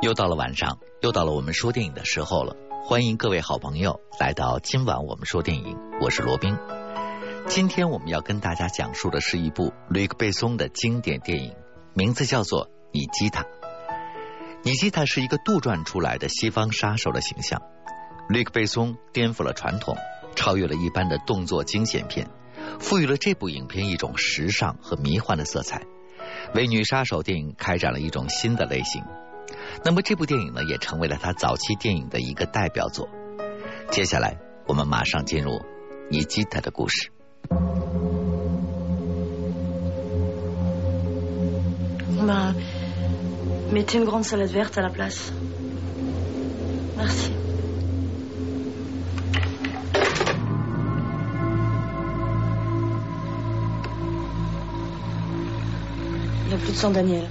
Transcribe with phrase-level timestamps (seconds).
[0.00, 2.54] 又到了晚上，又到了我们说电影的时候了。
[2.84, 6.56] 欢迎各位好朋友来到今晚我们说电影，我是罗宾。
[7.48, 11.52] 今天我们要跟大家讲述的是一部吕克贝松的经典电影，
[11.94, 13.42] 名字叫做《尼基塔》。
[14.62, 17.60] 尼基塔是一个杜撰出来的西方杀手的形象。
[18.28, 19.96] 吕克贝松颠覆了传统，
[20.36, 22.28] 超越了一般的动作惊险片，
[22.78, 25.82] 赋予了这部影片一种时尚和迷幻的色彩，
[26.54, 29.02] 为女杀手电影开展了一种新的类型。
[29.84, 33.08] 那么这部电影呢，也成为了他早期电影的一个代表作。
[33.90, 35.62] 接下来，我们马上进入
[36.10, 37.10] 尼基塔的故事。
[42.28, 42.52] Bah,
[43.72, 45.32] mettez une grande salade verte à la place.
[46.98, 47.32] Merci.
[56.44, 57.28] Il n'y a plus de sang Daniel.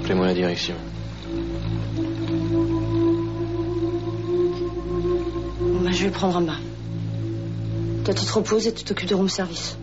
[0.00, 0.74] Appelez-moi la direction.
[5.60, 6.58] Bon, bah, je vais prendre un bain.
[8.04, 9.76] Toi, tu te reposes et tu t'occupes de room service.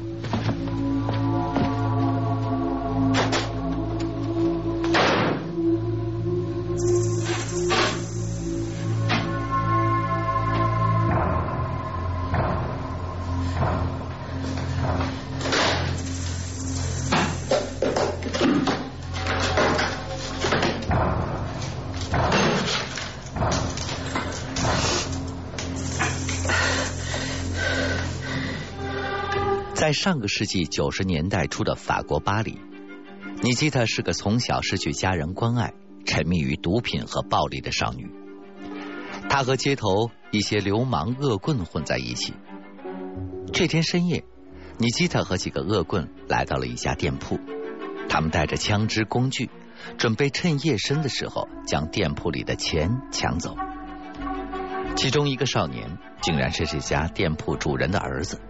[29.88, 32.60] 在上个世纪九十年代初的法国巴黎，
[33.42, 38.12] 尼基塔是个从小失去家人关爱、沉迷于毒品和暴力的少女。
[39.30, 42.34] 她和街头一些流氓恶棍混在一起。
[43.54, 44.26] 这天深夜，
[44.78, 47.40] 尼基塔和几个恶棍来到了一家店铺，
[48.10, 49.50] 他们带着枪支工具，
[49.98, 53.56] 准备趁夜深的时候将店铺里的钱抢走。
[54.98, 58.42] 其中一个少年竟然是这家店铺主人的儿子。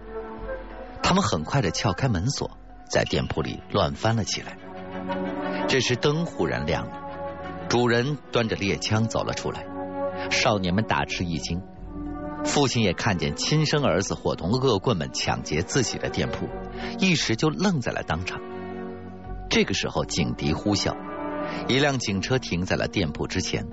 [1.02, 2.50] 他们很快的撬开门锁，
[2.90, 4.56] 在店铺里乱翻了起来。
[5.68, 6.92] 这时灯忽然亮了，
[7.68, 9.64] 主人端着猎枪走了出来。
[10.30, 11.62] 少年们大吃一惊，
[12.44, 16.48] 父亲也看见亲生儿子伙同恶棍们抢劫自己的店铺，
[16.98, 18.40] 一时就愣在了当场。
[19.48, 20.96] 这个时候警笛呼啸，
[21.68, 23.66] 一辆警车停在了店铺之前，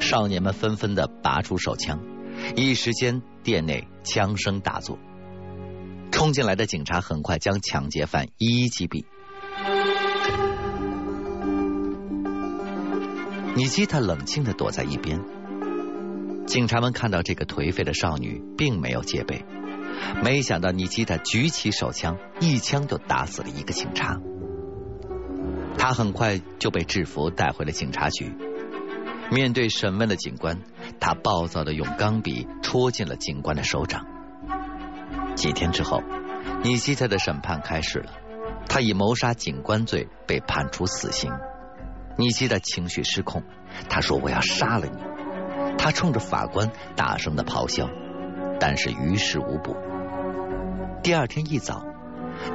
[0.00, 2.00] 少年们纷纷的拔出手枪，
[2.56, 4.98] 一时间店内枪声大作。
[6.10, 9.04] 冲进来的警察很快将抢劫犯一一击毙。
[13.54, 15.20] 尼基塔冷静的躲在一边。
[16.46, 19.44] 警察们看到这个颓废的少女，并没有戒备。
[20.22, 24.16] 没想到尼基塔举起手枪，一枪就打死了一个警察。
[25.76, 28.32] 他很快就被制服带回了警察局。
[29.30, 30.62] 面对审问的警官，
[30.98, 34.06] 他暴躁的用钢笔戳进了警官的手掌。
[35.38, 36.02] 几天之后，
[36.64, 38.10] 尼基特的审判开始了。
[38.68, 41.32] 他以谋杀警官罪被判处死刑。
[42.16, 43.44] 尼基特情绪失控，
[43.88, 44.98] 他说：“我要杀了你！”
[45.78, 47.88] 他冲着法官大声的咆哮，
[48.58, 49.76] 但是于事无补。
[51.04, 51.84] 第二天一早，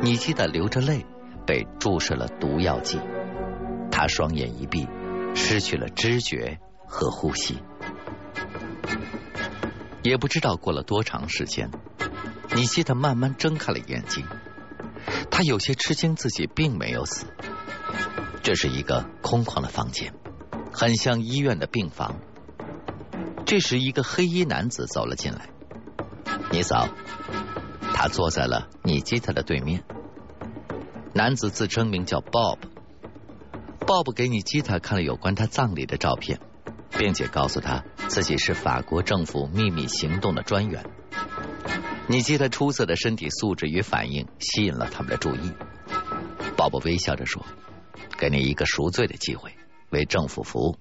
[0.01, 1.05] 尼基特流着泪
[1.47, 2.99] 被注射了毒药剂，
[3.89, 4.85] 他双眼一闭，
[5.33, 7.63] 失去了知觉和呼吸。
[10.01, 11.71] 也不知道过了多长时间。
[12.55, 14.25] 尼基特慢慢睁开了眼睛，
[15.31, 17.25] 他有些吃惊，自己并没有死。
[18.43, 20.13] 这是一个空旷的房间，
[20.71, 22.19] 很像医院的病房。
[23.45, 25.49] 这时，一个黑衣男子走了进来。
[26.51, 26.87] 尼嫂，
[27.93, 29.83] 他坐在了尼基特的对面。
[31.13, 32.57] 男子自称名叫 Bob。
[33.79, 36.39] Bob 给尼基特看了有关他葬礼的照片，
[36.97, 40.85] 并且告诉他自己是法国政府秘密行动的专员。
[42.07, 45.53] 尼基特出色的身体素质与反应吸引了他们的注意。
[46.57, 47.45] 鲍勃微笑着说
[48.19, 49.55] ：“给你一个赎罪的机会，
[49.89, 50.77] 为政府服务，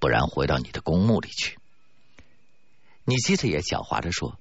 [0.00, 1.58] 不然回到你的公墓里去。”
[3.06, 4.36] 尼基特也狡猾着说：“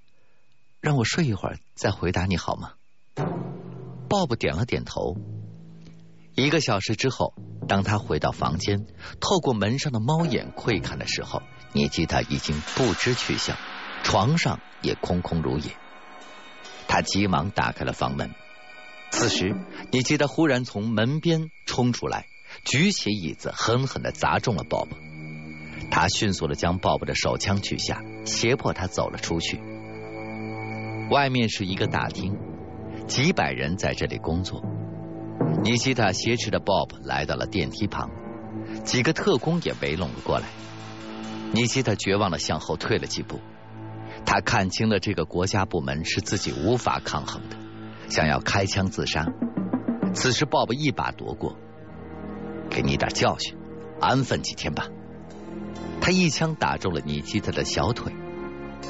[0.82, 2.74] 让我睡一会儿再回答你好吗？”
[4.10, 5.16] 鲍勃点了点头。
[6.36, 7.36] 一个小时之后，
[7.68, 8.88] 当他回到房间，
[9.20, 11.44] 透过门上的猫眼窥看的时候，
[11.74, 13.56] 尼基特已经不知去向，
[14.04, 15.72] 床上也空空如也。
[16.94, 18.30] 他急忙打开了房门。
[19.10, 19.56] 此时，
[19.90, 22.28] 尼基特忽然从门边冲出来，
[22.66, 24.90] 举起椅子，狠狠的砸中了鲍勃。
[25.90, 29.60] 他迅速的将鲍勃的手枪取下，胁迫他走了出去。
[31.10, 32.38] 外面是一个大厅，
[33.08, 34.64] 几百人在这里工作。
[35.64, 38.12] 尼基塔挟持着 Bob 来到了电梯旁，
[38.84, 40.46] 几个特工也围拢了过来。
[41.54, 43.40] 尼基塔绝望的向后退了几步，
[44.26, 47.58] 他看清了这个国家部门是自己无法抗衡的，
[48.10, 49.28] 想要开枪自杀。
[50.14, 51.56] 此时鲍勃一把夺过，
[52.70, 53.58] 给你点教训，
[54.00, 54.88] 安分几天吧。
[56.02, 58.14] 他一枪打中了尼基特的小腿，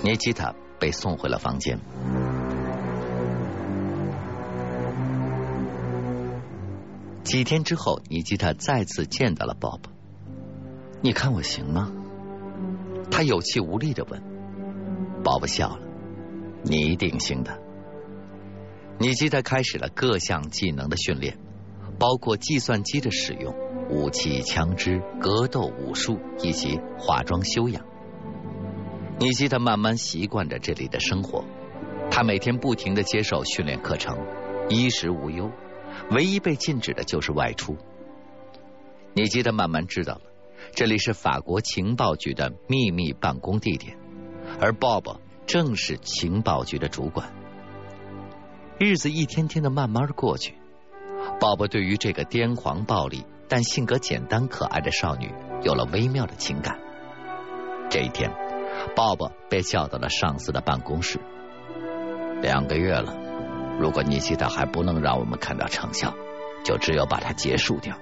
[0.03, 1.79] 尼基特被送回了房间。
[7.23, 9.89] 几天之后，尼基特再次见到了鲍勃。
[11.01, 11.91] 你看我行吗？
[13.11, 14.32] 他有气无力的问。
[15.23, 15.79] 宝宝笑了
[16.63, 17.59] ：“你一定行的。”
[18.99, 21.37] 尼基特开始了各项技能的训练，
[21.97, 23.55] 包括计算机的使用、
[23.89, 27.83] 武器、枪支、格斗、武术以及化妆修养。
[29.19, 31.43] 尼基特慢慢习惯着这里的生活，
[32.11, 34.17] 他每天不停的接受训练课程，
[34.69, 35.51] 衣食无忧，
[36.11, 37.77] 唯一被禁止的就是外出。
[39.13, 40.21] 尼基特慢慢知道了。
[40.75, 43.97] 这里是法国情报局的秘密办公地点，
[44.63, 47.33] 而鲍勃正是情报局的主管。
[48.79, 50.55] 日子一天天的慢慢的过去，
[51.37, 55.29] 鲍勃对于这个癫狂暴力但性格简单可爱的少女
[55.63, 56.79] 有了微妙的情感。
[57.89, 58.31] 这一天，
[58.95, 61.19] 鲍勃被叫到了上司的办公室。
[62.41, 63.13] 两个月了，
[63.77, 66.13] 如果尼基特还不能让我们看到成效，
[66.63, 67.97] 就只有把它结束掉。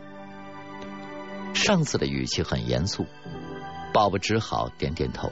[1.56, 3.08] 上司的语气很严肃，
[3.92, 5.32] 鲍勃只好点点头。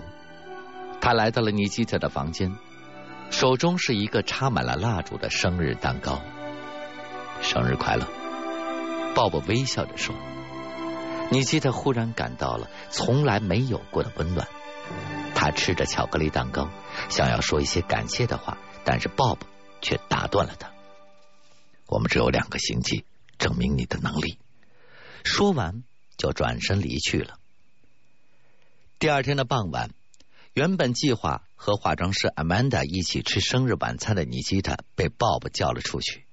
[1.01, 2.56] 他来到了尼基特的房间，
[3.31, 6.22] 手中是一个插满了蜡烛的生日蛋糕。
[7.42, 8.06] 生日快乐，
[9.16, 10.16] 鲍勃微笑着说。
[11.31, 14.48] 尼基特忽然感到了从来没有过的温暖。
[15.36, 16.69] 他吃着巧克力蛋糕，
[17.10, 19.40] 想要说一些感谢的话，但是鲍勃
[19.81, 20.72] 却打断了他。
[21.88, 23.06] 我们只有两个星期
[23.38, 24.38] 证明你的能力。
[25.24, 25.84] 说完。
[26.19, 27.36] 就转身离去了。
[29.00, 29.92] 第二天的傍晚，
[30.59, 36.25] 原本计划和化妆师 Amanda 一起吃生日晚餐的尼基塔被鲍勃叫了出去。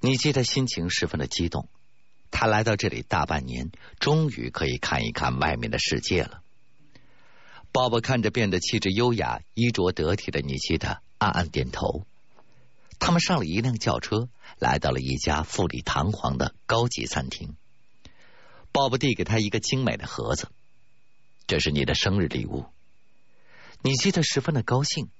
[0.00, 1.68] 尼基塔心情十分的激动，
[2.32, 3.70] 他来到这里大半年，
[4.00, 6.42] 终于可以看一看外面的世界了。
[7.70, 12.04] 鲍勃看着变得气质优雅、衣着得体的尼基塔，暗暗点头。
[12.98, 14.28] 他们上了一辆轿车，
[14.58, 17.54] 来到了一家富丽堂皇的高级餐厅。
[18.72, 20.48] 鲍勃递给他一个精美的盒子，
[21.46, 22.64] 这是你的生日礼物。
[23.86, 25.10] 尼基特十分的高兴，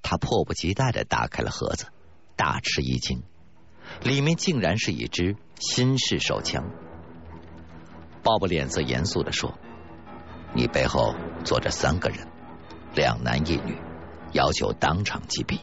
[0.00, 1.88] 他迫不及待的打开了盒子，
[2.34, 3.22] 大吃一惊，
[4.02, 6.64] 里面竟然是一支新式手枪。
[8.22, 9.58] 鲍勃脸色严肃的说
[10.56, 11.14] ：“你背后
[11.44, 12.26] 坐着三个人，
[12.94, 13.76] 两男一女，
[14.32, 15.60] 要求当场击毙。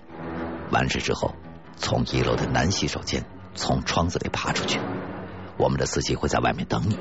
[0.70, 1.34] 完事之后，
[1.76, 3.26] 从一楼的男洗手间
[3.56, 4.80] 从窗子里爬出去。”
[5.58, 7.00] 我们的司机会在外面等你。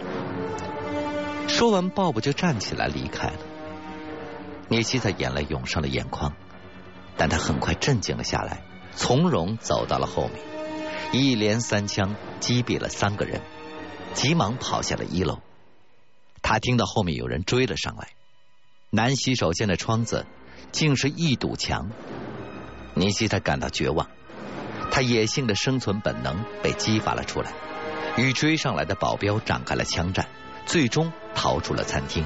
[1.47, 3.39] 说完，鲍勃就站起来离开了。
[4.69, 6.33] 尼基特眼泪涌上了眼眶，
[7.17, 8.63] 但他很快镇静了下来，
[8.95, 10.41] 从容走到了后面，
[11.13, 13.43] 一连三枪击毙了三个人，
[14.15, 15.41] 急忙跑下了一楼。
[16.43, 18.09] 他听到后面有人追了上来，
[18.91, 20.27] 男洗手间的窗子
[20.73, 21.91] 竟是一堵墙。
[22.95, 24.09] 尼基特感到绝望，
[24.91, 27.53] 他野性的生存本能被激发了出来。
[28.17, 30.27] 与追上来的保镖展开了枪战，
[30.65, 32.25] 最终逃出了餐厅，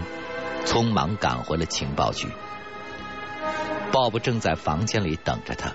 [0.65, 2.29] 匆忙赶回了情报局。
[3.93, 5.73] 鲍勃正在房间里等着他。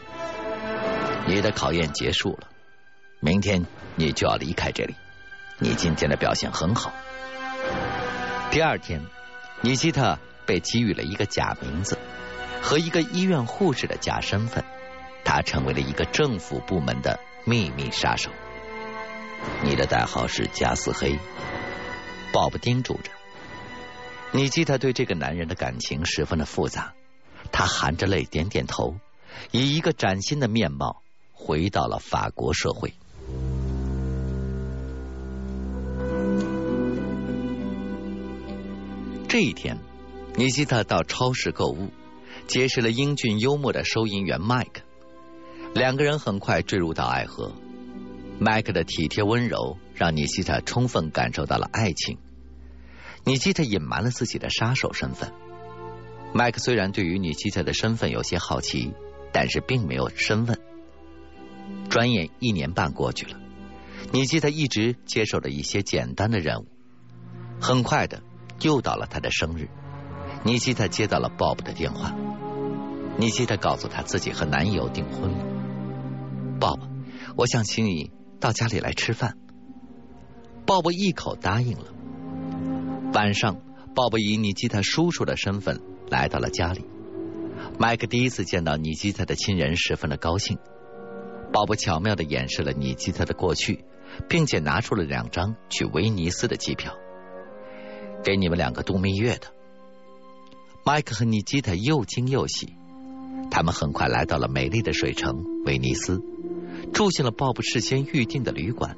[1.28, 2.48] 你的考验结束了，
[3.20, 3.66] 明天
[3.96, 4.96] 你就要离开这里。
[5.58, 6.94] 你今天的表现很好。
[8.52, 9.02] 第二天，
[9.62, 11.98] 尼基特被给予了一个假名字
[12.62, 14.64] 和一个医院护士的假身份，
[15.24, 18.30] 他成为了一个政府部门的秘密杀手。
[19.64, 21.18] 你的代号是加斯黑，
[22.32, 23.12] 鲍勃叮嘱着。
[24.32, 26.94] 尼基特对这个男人的感情十分的复杂，
[27.52, 28.96] 他含着泪点点头，
[29.52, 31.02] 以一个崭新的面貌
[31.32, 32.94] 回到了法国社会。
[39.30, 39.78] 这一天，
[40.36, 41.90] 尼基特到超市购物，
[42.48, 44.82] 结识了英俊幽默的收银员麦克，
[45.74, 47.54] 两个人很快坠入到爱河。
[48.38, 52.18] 麦克的体贴温柔让尼基特充分感受到了爱情。
[53.26, 55.34] 尼基特隐瞒了自己的杀手身份。
[56.34, 58.94] 麦克虽然对于尼基特的身份有些好奇，
[59.34, 60.60] 但是并没有深问。
[61.90, 63.40] 转眼一年半过去了，
[64.12, 66.68] 尼基特一直接受着一些简单的任务。
[67.60, 68.22] 很快的，
[68.62, 69.70] 又到了他的生日，
[70.44, 72.16] 尼基特接到了鲍勃的电话。
[73.18, 75.38] 尼基特告诉他自己和男友订婚了。
[76.60, 76.88] 鲍勃，
[77.36, 78.12] 我想请你。
[78.38, 79.38] 到家里来吃饭，
[80.68, 81.95] 鲍勃一口答应了。
[83.16, 83.62] 晚上，
[83.96, 85.80] 鲍勃以尼基特叔叔的身份
[86.10, 86.84] 来到了家里。
[87.80, 90.58] 麦克第一次见到尼基特的亲人，十分的高兴。
[91.54, 93.86] 鲍勃巧妙的掩饰了尼基特的过去，
[94.28, 96.94] 并且拿出了两张去威尼斯的机票，
[98.22, 99.48] 给你们两个度蜜月的。
[100.86, 102.74] 麦克和尼基特又惊又喜。
[103.50, 106.22] 他们很快来到了美丽的水城威尼斯，
[106.92, 108.98] 住进了鲍勃事先预定的旅馆。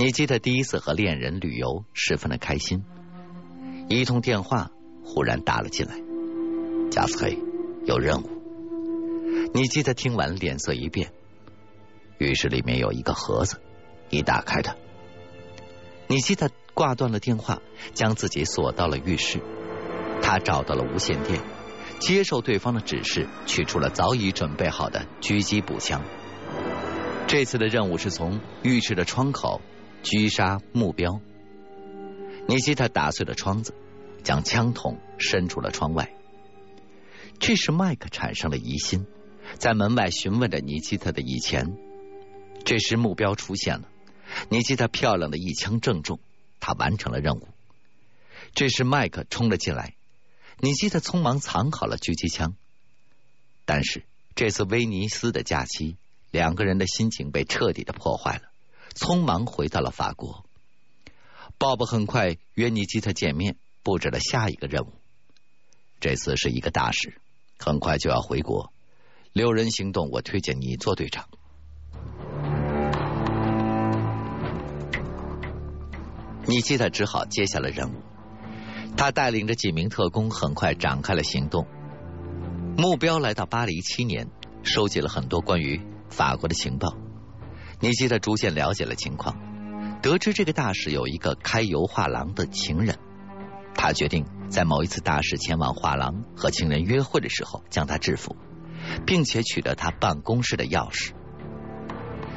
[0.00, 2.82] 尼基特第一次和恋人旅游，十分的开心。
[3.90, 4.70] 一通电话
[5.04, 6.00] 忽然打了进来，
[6.90, 7.38] 加斯黑
[7.84, 8.30] 有任务。
[9.52, 11.12] 尼基特听完脸色一变，
[12.16, 13.60] 浴室里面有一个盒子，
[14.08, 14.74] 你打开它。
[16.06, 17.60] 尼基特挂断了电话，
[17.92, 19.42] 将自己锁到了浴室。
[20.22, 21.42] 他找到了无线电。
[21.98, 26.02] 接受对方的指示，取出了早已准备好的狙击步枪。
[27.26, 29.60] 这次的任务是从浴室的窗口
[30.02, 31.20] 狙杀目标。
[32.48, 33.74] 尼基特打碎了窗子，
[34.22, 36.12] 将枪筒伸出了窗外。
[37.38, 39.06] 这时麦克产生了疑心，
[39.58, 41.76] 在门外询问着尼基特的以前。
[42.64, 43.88] 这时目标出现了，
[44.48, 46.20] 尼基特漂亮的一枪正中，
[46.60, 47.48] 他完成了任务。
[48.54, 49.94] 这时麦克冲了进来。
[50.58, 52.54] 尼基特匆忙藏好了狙击枪，
[53.64, 54.04] 但是
[54.34, 55.96] 这次威尼斯的假期，
[56.30, 58.49] 两个人的心情被彻底的破坏了，
[58.94, 60.44] 匆忙回到了法国。
[61.58, 64.92] 鲍勃很快约尼基特见面，布置了下一个任务。
[66.00, 67.20] 这次是一个大事，
[67.58, 68.72] 很快就要回国。
[69.32, 71.28] 六人行动，我推荐你做队长。
[76.46, 78.02] 尼基特只好接下了任务。
[78.96, 81.66] 他带领着几名特工，很快展开了行动。
[82.76, 84.28] 目标来到巴黎七年，
[84.62, 86.96] 收集了很多关于法国的情报。
[87.80, 89.36] 尼基特逐渐了解了情况，
[90.02, 92.98] 得知这个大使有一个开油画廊的情人，
[93.74, 98.36] 他决定在某一次大使前往画廊和情人约会的时候将他制服，
[99.06, 101.12] 并且取得他办公室的钥匙。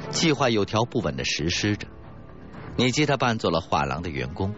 [0.09, 1.87] 计划有条不紊的实施着。
[2.77, 4.55] 尼基特扮作了画廊的员工。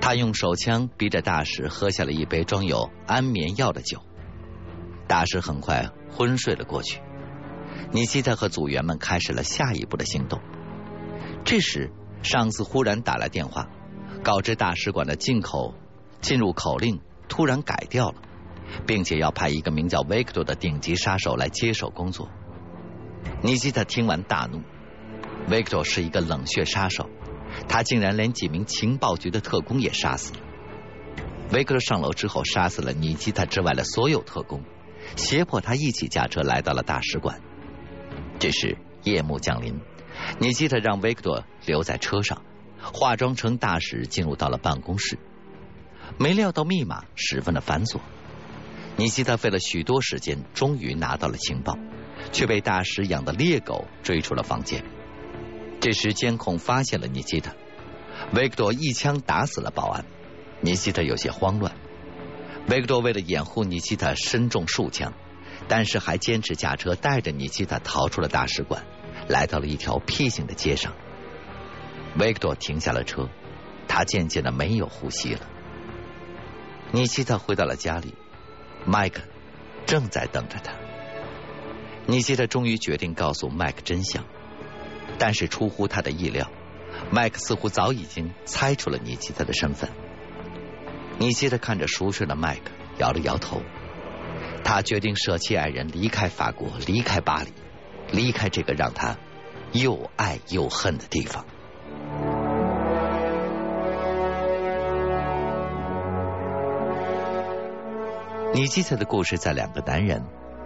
[0.00, 4.02] 他用手枪逼着大使喝下了一杯装有安眠药的酒，
[5.08, 7.00] 大使很快昏睡了过去。
[7.92, 10.40] 尼基特和组员们开始了下一步的行动。
[11.44, 13.68] 这时，上司忽然打来电话，
[14.22, 15.74] 告知大使馆的进口
[16.20, 18.16] 进入口令突然改掉了，
[18.86, 22.30] 并且要派一个名叫维克多的顶级杀手来接手工作。
[23.42, 24.62] 尼基特听完大怒，
[25.48, 27.08] 维克多是一个冷血杀手。
[27.68, 30.40] 他竟然连几名情报局的特工也杀死了。
[31.52, 34.62] 维克多上楼之后，杀死了尼基特之外的所有特工，
[35.14, 37.40] 胁迫他一起驾车来到了大使馆。
[38.44, 39.80] 这时夜幕降临，
[40.38, 42.42] 尼基特让维克多留在车上，
[42.92, 45.18] 化妆成大使进入到了办公室。
[46.18, 48.00] 没料到密码十分的繁琐，
[48.98, 51.78] 尼基特费了许多时间，终于拿到了情报，
[52.32, 54.84] 却被大使养的猎狗追出了房间。
[55.80, 57.50] 这时，监控发现了尼基特，
[58.34, 60.04] 维克多一枪打死了保安。
[60.60, 61.74] 尼基特有些慌乱。
[62.68, 65.14] 维克多为了掩护尼基特，身中数枪，
[65.68, 68.84] 但是还坚持驾车带着尼基塔逃出了大使馆，
[69.28, 70.92] 来到了一条僻静的街上。
[72.16, 73.28] 维克多停下了车，
[73.88, 75.40] 他渐渐的没有呼吸了。
[76.92, 78.14] 尼基塔回到了家里，
[78.86, 79.22] 麦克
[79.86, 80.72] 正在等着他。
[82.06, 84.24] 尼基塔终于决定告诉麦克真相。
[85.16, 86.50] 但是出乎他的意料，
[87.12, 89.90] 麦克似乎早已经猜出了尼基塔的身份。
[91.18, 93.62] 尼基塔看着熟睡的麦克，摇了摇头。
[94.64, 97.52] 他决定舍弃爱人，离开法国，离开巴黎，
[98.10, 99.18] 离开这个让他
[99.72, 101.44] 又爱又恨的地方。
[108.54, 110.24] 尼基特的故事在两个男人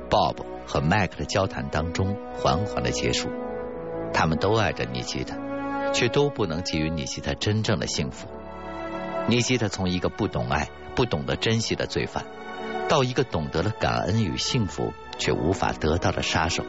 [0.09, 3.29] Bob 和麦克的交谈当中缓缓的结束。
[4.13, 5.35] 他们都爱着尼基特，
[5.93, 8.29] 却都不能给予尼基特真正的幸福。
[9.29, 12.25] 尼基特从一个不懂爱、不懂得珍惜的罪犯，
[12.89, 16.65] 到一个懂得了感恩与幸福却无法得到的杀手。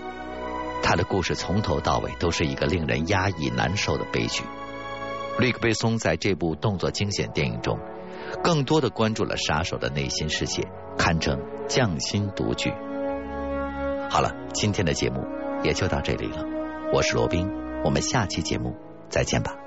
[0.83, 4.43] 他的故事从头到尾都是一个令人压抑难受的悲剧。
[5.39, 7.79] 吕克贝松在这部动作惊险电影中，
[8.43, 12.71] 更多的关注了杀手的内心世界，堪称匠心独具。
[14.09, 15.23] 好了，今天的节目
[15.63, 16.43] 也就到这里了。
[16.93, 17.49] 我是罗宾，
[17.85, 18.75] 我们下期节目
[19.09, 19.58] 再见吧。